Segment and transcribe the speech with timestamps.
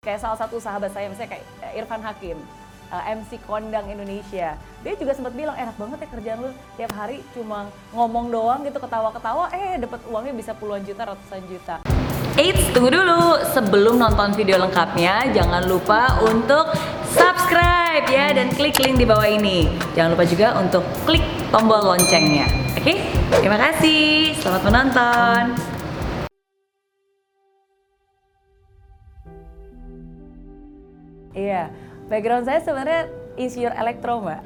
[0.00, 1.44] Kayak salah satu sahabat saya, misalnya kayak
[1.76, 2.40] Irfan Hakim,
[2.88, 4.56] uh, MC Kondang Indonesia.
[4.80, 8.80] Dia juga sempat bilang, enak banget ya kerjaan lu tiap hari cuma ngomong doang gitu,
[8.80, 11.84] ketawa-ketawa, eh dapat uangnya bisa puluhan juta, ratusan juta.
[12.40, 13.44] Eits, tunggu dulu.
[13.52, 16.72] Sebelum nonton video lengkapnya, jangan lupa untuk
[17.12, 19.68] subscribe ya dan klik link di bawah ini.
[19.92, 22.48] Jangan lupa juga untuk klik tombol loncengnya.
[22.72, 23.04] Oke?
[23.36, 24.32] Terima kasih.
[24.32, 25.69] Selamat menonton.
[31.30, 31.70] Iya,
[32.10, 33.06] background saya sebenarnya
[33.38, 34.42] insinyur elektro mbak.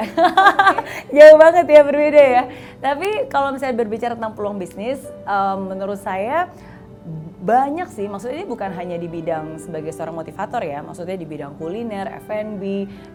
[1.17, 2.43] Jauh banget ya berbeda ya.
[2.79, 6.53] Tapi kalau misalnya berbicara tentang peluang bisnis, um, menurut saya
[7.45, 8.09] banyak sih.
[8.09, 10.81] Maksudnya ini bukan hanya di bidang sebagai seorang motivator ya.
[10.81, 12.63] Maksudnya di bidang kuliner, F&B,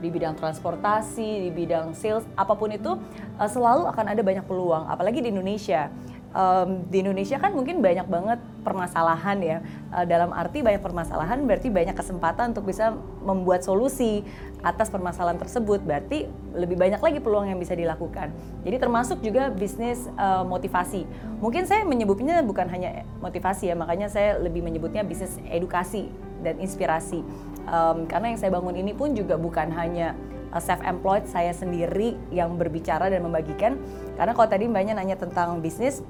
[0.01, 2.97] di bidang transportasi, di bidang sales, apa pun itu
[3.37, 4.85] uh, selalu akan ada banyak peluang.
[4.89, 5.89] Apalagi di Indonesia
[6.33, 9.57] um, di Indonesia kan mungkin banyak banget permasalahan ya.
[9.89, 12.93] Uh, dalam arti banyak permasalahan berarti banyak kesempatan untuk bisa
[13.23, 14.21] membuat solusi
[14.61, 15.81] atas permasalahan tersebut.
[15.81, 18.33] Berarti lebih banyak lagi peluang yang bisa dilakukan.
[18.65, 21.05] Jadi termasuk juga bisnis uh, motivasi.
[21.39, 26.11] Mungkin saya menyebutnya bukan hanya motivasi ya, makanya saya lebih menyebutnya bisnis edukasi
[26.43, 27.23] dan inspirasi.
[27.69, 30.17] Um, karena yang saya bangun ini pun juga bukan hanya
[30.57, 33.77] self employed saya sendiri yang berbicara dan membagikan.
[34.17, 36.01] Karena kalau tadi mbaknya nanya tentang bisnis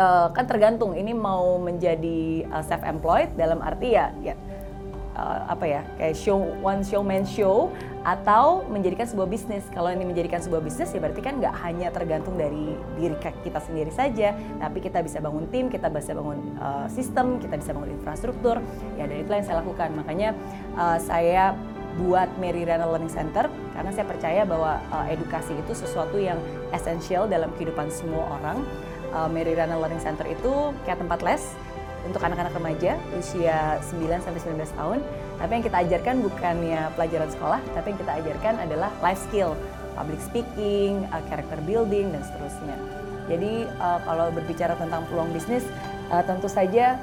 [0.00, 4.32] uh, kan tergantung ini mau menjadi uh, self employed dalam arti ya ya
[5.16, 7.72] uh, apa ya kayak show one show man show
[8.06, 9.66] atau menjadikan sebuah bisnis.
[9.74, 13.90] Kalau ini menjadikan sebuah bisnis ya berarti kan nggak hanya tergantung dari diri kita sendiri
[13.90, 18.62] saja tapi kita bisa bangun tim kita bisa bangun uh, sistem kita bisa bangun infrastruktur
[18.94, 19.90] ya dan itulah yang saya lakukan.
[19.98, 20.30] Makanya
[20.78, 21.56] uh, saya
[21.96, 26.36] buat Mary Riana Learning Center karena saya percaya bahwa uh, edukasi itu sesuatu yang
[26.72, 28.60] esensial dalam kehidupan semua orang.
[29.16, 31.42] Uh, Mary Riana Learning Center itu kayak tempat les
[32.04, 34.98] untuk anak-anak remaja usia 9 sampai 19 tahun.
[35.36, 39.52] Tapi yang kita ajarkan bukannya pelajaran sekolah, tapi yang kita ajarkan adalah life skill,
[39.96, 42.76] public speaking, uh, character building dan seterusnya.
[43.26, 45.66] Jadi uh, kalau berbicara tentang peluang bisnis,
[46.12, 47.00] uh, tentu saja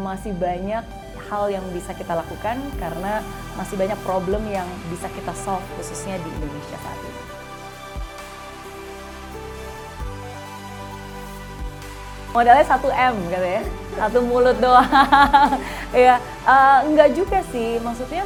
[0.00, 0.86] masih banyak
[1.30, 3.22] hal yang bisa kita lakukan karena
[3.54, 7.22] masih banyak problem yang bisa kita solve khususnya di Indonesia saat ini.
[12.30, 13.64] Modalnya 1 M katanya,
[13.98, 14.86] satu mulut doang.
[16.06, 17.82] ya, uh, enggak juga sih.
[17.82, 18.22] Maksudnya,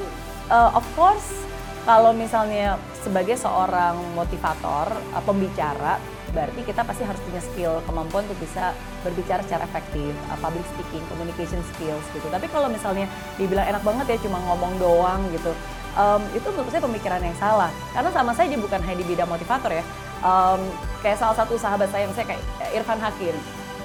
[0.53, 1.41] uh, of course,
[1.89, 5.97] kalau misalnya sebagai seorang motivator, uh, pembicara,
[6.35, 8.75] berarti kita pasti harus punya skill, kemampuan untuk bisa
[9.07, 12.27] berbicara secara efektif, uh, public speaking, communication skills gitu.
[12.29, 13.07] Tapi kalau misalnya
[13.39, 15.55] dibilang enak banget ya cuma ngomong doang gitu,
[15.95, 17.71] um, itu menurut saya pemikiran yang salah.
[17.95, 19.85] Karena sama saja bukan hanya di bidang motivator ya.
[20.21, 20.61] Um,
[21.01, 22.43] kayak salah satu sahabat saya, misalnya kayak
[22.75, 23.37] Irfan Hakim,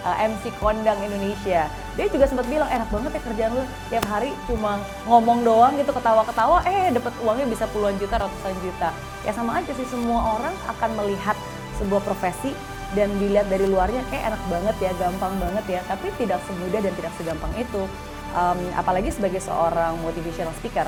[0.04, 1.68] uh, MC Kondang Indonesia.
[2.00, 5.92] Dia juga sempat bilang enak banget ya kerjaan lu tiap hari cuma ngomong doang gitu
[5.92, 8.96] ketawa-ketawa eh dapat uangnya bisa puluhan juta ratusan juta.
[9.28, 11.36] Ya sama aja sih semua orang akan melihat
[11.80, 12.52] sebuah profesi
[12.98, 16.94] dan dilihat dari luarnya kayak enak banget ya, gampang banget ya, tapi tidak semudah dan
[16.98, 17.84] tidak segampang itu.
[18.30, 20.86] Um, apalagi sebagai seorang motivational speaker,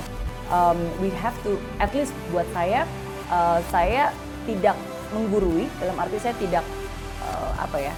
[0.54, 2.86] um, we have to at least buat saya,
[3.34, 4.14] uh, saya
[4.46, 4.78] tidak
[5.14, 6.66] menggurui dalam arti saya tidak
[7.22, 7.94] uh, apa ya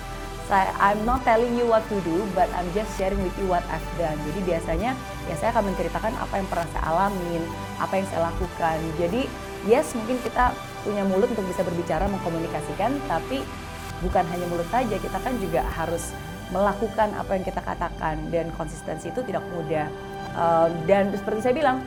[0.48, 3.64] saya I'm not telling you what to do, but I'm just sharing with you what
[3.72, 4.20] I've done.
[4.28, 4.92] Jadi biasanya
[5.32, 7.42] ya saya akan menceritakan apa yang pernah saya alamin,
[7.80, 8.78] apa yang saya lakukan.
[9.00, 9.22] Jadi
[9.64, 10.52] yes mungkin kita
[10.84, 13.42] punya mulut untuk bisa berbicara, mengkomunikasikan, tapi
[14.04, 16.12] bukan hanya mulut saja, kita kan juga harus
[16.52, 19.88] melakukan apa yang kita katakan dan konsistensi itu tidak mudah.
[20.36, 21.78] Um, dan seperti saya bilang,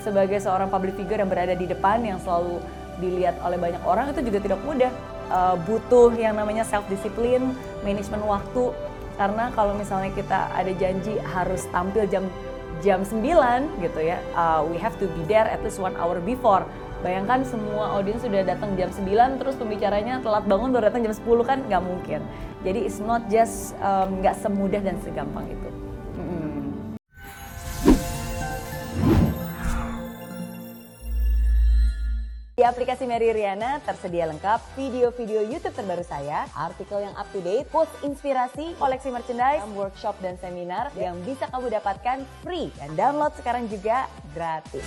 [0.00, 2.60] sebagai seorang public figure yang berada di depan yang selalu
[3.02, 4.92] dilihat oleh banyak orang itu juga tidak mudah
[5.32, 8.70] uh, butuh yang namanya self discipline, manajemen waktu.
[9.14, 12.26] Karena kalau misalnya kita ada janji harus tampil jam
[12.82, 13.22] jam 9
[13.80, 16.66] gitu ya, uh, we have to be there at least one hour before.
[17.04, 21.20] Bayangkan semua audiens sudah datang jam 9 terus pembicaranya telat bangun baru datang jam 10
[21.44, 22.24] kan nggak mungkin.
[22.64, 23.76] Jadi it's not just
[24.24, 25.68] nggak um, semudah dan segampang itu.
[32.54, 37.68] Di aplikasi Mary Riana tersedia lengkap video-video YouTube terbaru saya, artikel yang up to date,
[37.68, 43.68] post inspirasi, koleksi merchandise, workshop dan seminar yang bisa kamu dapatkan free dan download sekarang
[43.68, 44.86] juga gratis.